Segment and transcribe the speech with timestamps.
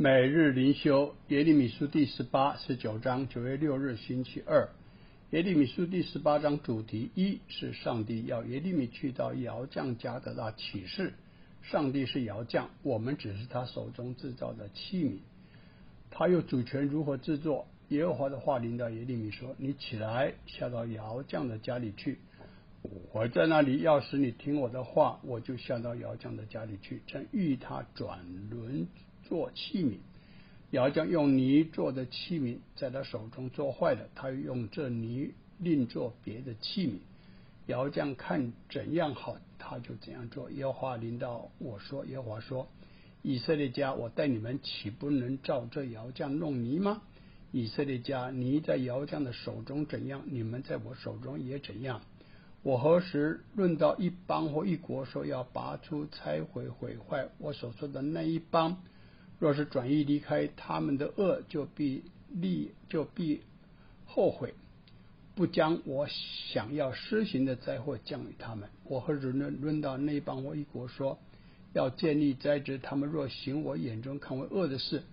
[0.00, 4.68] 每日灵修耶利米书第十八十九章九月六日星期二。
[5.30, 11.14] 耶利米书第十八章主题一是上帝要耶利米去到窑匠家得到启示，
[11.62, 15.16] 上帝是窑匠，我们只是他手中制造的器皿，
[16.12, 17.66] 他有主权如何制作。
[17.88, 22.20] 耶和华的话临到耶利米说：“你起来下到窑匠的家里去，
[23.12, 28.20] 我在那里，要是你听我的话，我就下到姚匠的家里去，正欲他转
[28.50, 28.86] 轮。”
[29.28, 29.98] 做器皿，
[30.70, 36.94] 姚匠用泥做的器皿，在他手中做坏了，他又用这泥另做别的器皿。
[37.66, 40.50] 姚匠看怎样好，他就怎样做。
[40.50, 42.68] 耶和华领导我说：“耶和华说，
[43.20, 47.02] 以色列家，我带你们，岂不能照这姚匠弄泥吗？
[47.52, 52.00] 以色列家，泥在姚匠的手中怎样，你们在我手中也怎样。
[52.62, 58.82] 我何时论到一邦或一国，说要拔出、拆毁、毁坏我所说的那一邦？”
[59.38, 63.42] 若是转移离开他们的恶，就必立就必
[64.04, 64.52] 后悔，
[65.36, 68.68] 不将我想要施行的灾祸降于他们。
[68.82, 71.20] 我何时论论到那一邦或一国说，
[71.72, 75.04] 要建立灾职，他们若行我眼中看为恶的事，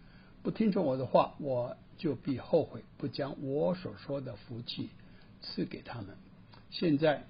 [0.41, 4.89] 不听从我的话，我就必后悔，不将我所说的福气
[5.43, 6.17] 赐给他们。
[6.71, 7.27] 现在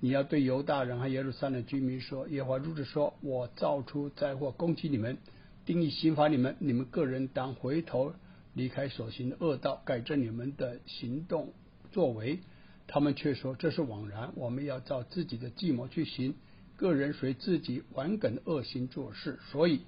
[0.00, 5.18] 你要对犹大人和耶路撒冷居民说：耶和华如此说，我造出灾祸攻击你们。
[5.66, 8.14] 定义刑罚你们，你们个人当回头
[8.54, 11.52] 离开所行的恶道，改正你们的行动
[11.92, 12.40] 作为。
[12.86, 16.34] 他们却说这是枉然，我们要照自己的计谋去行，
[16.76, 19.38] 个人随自己顽梗的恶行做事。
[19.52, 19.82] 所以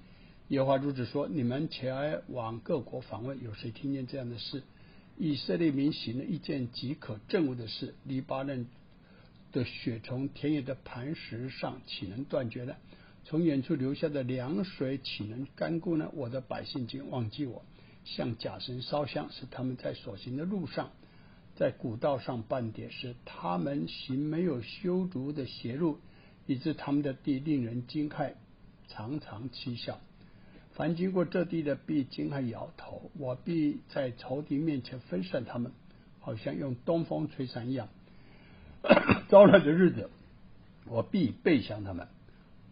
[0.49, 4.61] 耶和华如此说：你们前往各国访问，有谁听见这样的事？
[5.17, 8.67] 以色列民行了一件极可憎恶的事，黎巴嫩
[9.53, 12.75] 的血从田野的磐石上岂能断绝呢？
[13.23, 16.09] 从远处流下的凉水岂能干枯呢？
[16.13, 17.63] 我的百姓竟忘记我，
[18.03, 20.91] 向假神烧香，使他们在所行的路上，
[21.55, 25.99] 在古道上半点是他们行没有修足的邪路，
[26.47, 28.33] 以致他们的地令人惊骇，
[28.89, 30.01] 常常讥笑。
[30.73, 33.11] 凡经过这地的，必惊骇摇头。
[33.19, 35.71] 我必在仇敌面前分散他们，
[36.19, 37.87] 好像用东风吹散一样。
[39.33, 40.11] 遭难的日子，
[40.85, 42.07] 我必背向他们。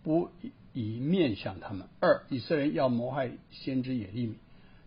[0.03, 0.29] 不
[0.73, 1.87] 以面向他们。
[1.99, 4.35] 二，以色列人要谋害先知耶利米，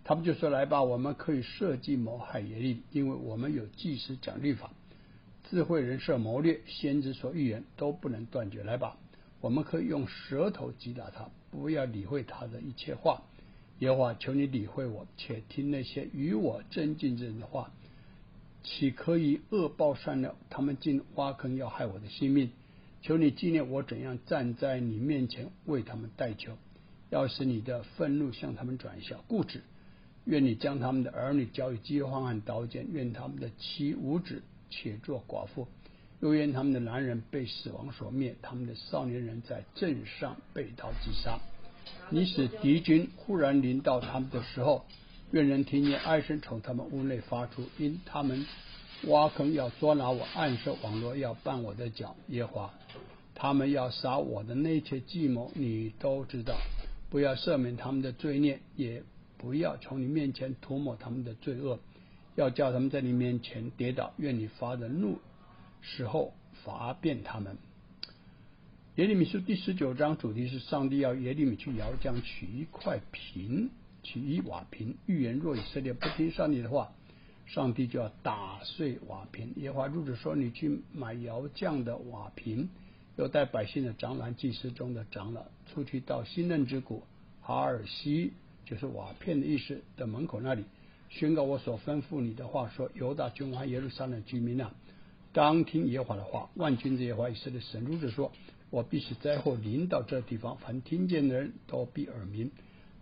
[0.05, 4.71] 他们就说：“来吧，我们可以设计谋害耶利米，因为我们有祭司讲律法，
[5.51, 8.63] 智慧人设谋略，先知所预言都不能断绝。
[8.63, 8.97] 来吧，
[9.41, 13.21] 我们可以用舌头击打他，不要理会他的一切话。
[13.81, 17.73] 耶和华，求你理会我，且听那些与我争竞之人的话，
[18.65, 20.35] 岂可以恶报善了？
[20.51, 22.51] 他们竟挖坑要害我的性命。”
[23.03, 26.57] 求你纪念我怎样站在你面前为他们代求，
[27.11, 29.61] 要使你的愤怒向他们转向固执。
[30.25, 35.69] 愿你将他们的儿女交于饥荒和刀剑，愿他们的妻无子且做寡妇，
[36.21, 41.39] 又愿他们的男人被死亡所灭，他们的少年人在镇上被刀击杀。
[42.09, 44.87] 你使敌军忽然临到他们的时候，
[45.35, 48.47] 愿人听见哀声从他们屋内发出，因他们。
[49.09, 52.15] 挖坑要捉拿我，暗设网络要绊我的脚。
[52.29, 52.73] 耶华，
[53.35, 56.57] 他们要杀我的那些计谋，你都知道。
[57.11, 59.03] 不要赦免他们的罪孽，也
[59.37, 61.81] 不要从你面前涂抹他们的罪恶。
[62.37, 64.15] 要叫他们在你面前跌倒。
[64.19, 65.19] 愿你发的怒
[65.83, 66.33] 时候
[66.65, 67.59] 罚遍他们。
[68.95, 73.69] 耶利米书第十九章主题是上帝要耶利米去窑匠取一块瓶，
[74.05, 74.97] 取一瓦瓶。
[75.07, 76.93] 预言若以色列不听上帝的话。
[77.47, 79.53] 上帝就要打碎瓦瓶。
[79.57, 82.71] 耶和华如此说：“你去买窑匠的瓦瓶，
[83.17, 87.03] 又带百姓的长老、祭司中的长老，出去到新嫩之谷
[87.43, 88.33] 哈尔西，
[88.65, 90.65] 就是瓦片的意思的门口那里，
[91.11, 94.73] 宣告我所吩咐你的话，说：犹大君王耶路撒冷居民啊，
[95.35, 96.49] 当听耶和华的话。
[96.55, 98.33] 万军之耶和华以色列神如此说：
[98.71, 102.51] 我必使灾祸临到这地方，凡听见的人都必耳鸣，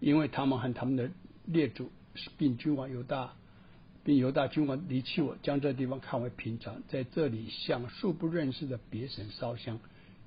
[0.03, 1.09] 因为他们和他们的
[1.47, 1.91] 列祖，
[2.37, 3.33] 并君王犹大。”
[4.05, 9.79] 并犹大君王离弃我，将这地方看为平常，在这里向素不认识的别神烧香，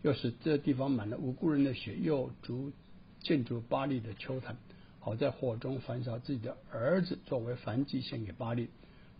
[0.01, 2.71] 又使这地方满了无辜人的血，又逐
[3.19, 4.55] 建筑巴黎的丘坛，
[5.01, 8.69] 好在火中焚烧自己的儿子作为燔祭献给巴黎。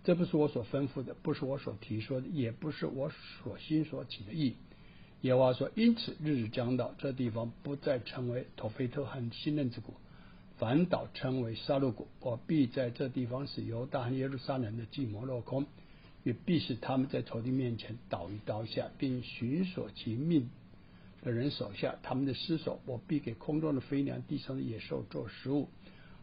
[0.06, 3.12] 这不是我所吩咐的，不是我所提说的，也不是我
[3.44, 4.56] 所心所起的意。
[5.20, 9.94] 耶和华说：因此日子将到，这地方不再成为托菲特和新任之国。
[10.58, 15.66] 反倒称为杀戮谷，我必在这地方使犹大和耶路撒冷的计谋落空，
[16.24, 20.50] 也必使他们在仇敌面前倒于刀下，并寻索其命
[21.24, 21.98] 的人手下。
[22.04, 25.68] 他们的尸首，我必给空中的飞鸟、地上的野兽做食物。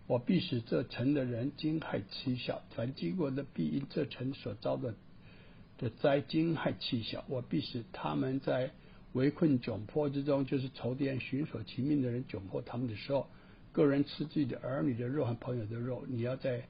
[0.06, 4.94] 我必使这城的人惊骇嗤笑，凡经过的必因这城所遭的
[5.78, 7.24] 的灾惊骇嗤笑。
[7.28, 8.72] 我必使他们在
[9.12, 13.28] 围困窘迫之中，就是仇敌人寻索其命的人窘迫他们的时候，
[13.72, 16.04] 个人吃自己的儿女的肉和朋友的肉。
[16.08, 16.62] 你要在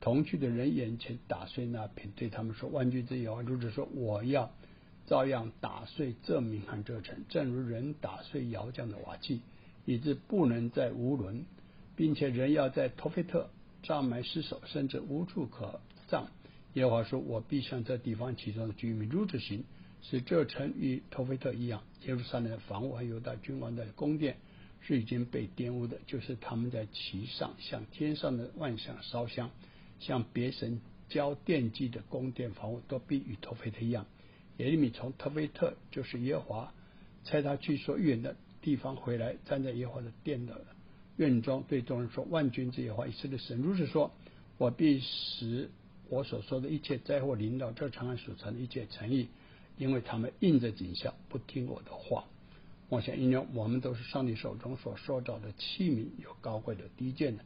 [0.00, 4.50] 同去的人眼前打碎那瓶，对他们说：万军之耶和华如此说，我要
[5.06, 9.40] 照样打碎这名和这城，正如人打碎窑匠的瓦器，
[9.84, 11.44] 以致不能再无伦。
[11.96, 13.50] 并且人要在托菲特
[13.82, 16.30] 帐埋尸首，甚至无处可葬。
[16.72, 19.64] 耶和华说：“我必向这地方其中的居民如此行，
[20.00, 21.82] 使这城与托菲特一样。
[22.06, 24.38] 耶路撒冷的房屋和犹大君王的宫殿
[24.80, 29.50] 是已经被玷污的，就是他们在其上向天上的万象烧香，
[29.98, 34.06] 向别神交奠祭的宫殿房屋，都必与托菲特一样。
[34.56, 36.72] 耶利米从托菲特，就是耶华
[37.24, 40.60] 差他去所远的地方回来，站在耶华的殿的。”
[41.16, 44.10] 院中对众人说：“万军之耶和华以色列神如此说：
[44.56, 45.70] 我必使
[46.08, 49.28] 我所说的一切灾祸临到这长安所成的一切诚意，
[49.76, 52.24] 因为他们应着景象，不听我的话。
[52.90, 57.44] 我想，因为我们都是上帝手中所塑造的器皿，有高贵的、低贱的。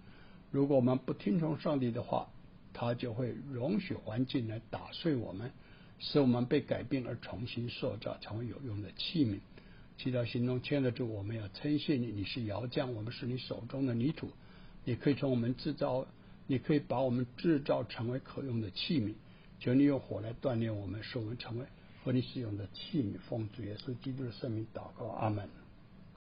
[0.51, 2.29] 如果我们不听从上帝的话，
[2.73, 5.53] 他就会容许环境来打碎我们，
[5.99, 9.39] 使我们被改变而重新塑造，成为有用的器皿。”
[9.99, 14.31] 祈祷心中牵得住，我们要称谢你，你是窑匠，我们是你手中的泥土，
[14.85, 16.07] 你可以从我们制造，
[16.47, 19.13] 你可以把我们制造成为可用的器皿，
[19.61, 21.67] 求你用火来锻炼我们，使我们成为
[22.05, 23.19] 合你使用的器皿。
[23.29, 25.49] 奉主耶稣基督的圣名祷告，阿门。